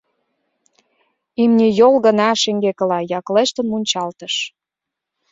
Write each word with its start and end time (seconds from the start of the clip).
Имне 1.41 1.67
йол 1.79 1.95
гына 2.05 2.29
шеҥгекыла 2.41 2.99
яклештын 3.17 3.65
мунчалтыш. 3.69 4.35